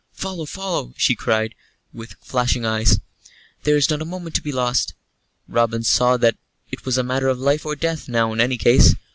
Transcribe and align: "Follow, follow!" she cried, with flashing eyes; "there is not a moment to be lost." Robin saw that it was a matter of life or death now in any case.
"Follow, 0.13 0.47
follow!" 0.47 0.95
she 0.97 1.13
cried, 1.13 1.53
with 1.93 2.15
flashing 2.23 2.65
eyes; 2.65 2.99
"there 3.65 3.77
is 3.77 3.87
not 3.91 4.01
a 4.01 4.03
moment 4.03 4.33
to 4.33 4.41
be 4.41 4.51
lost." 4.51 4.95
Robin 5.47 5.83
saw 5.83 6.17
that 6.17 6.37
it 6.71 6.85
was 6.85 6.97
a 6.97 7.03
matter 7.03 7.27
of 7.27 7.37
life 7.37 7.67
or 7.67 7.75
death 7.75 8.09
now 8.09 8.33
in 8.33 8.41
any 8.41 8.57
case. 8.57 8.95